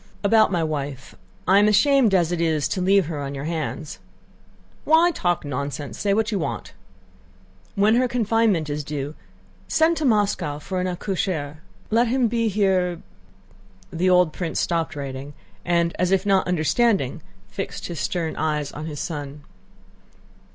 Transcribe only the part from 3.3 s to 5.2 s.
your hands...." "Why